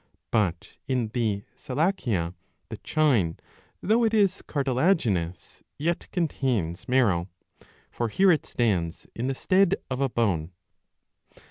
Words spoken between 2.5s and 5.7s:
the chine, though it is cartilaginous,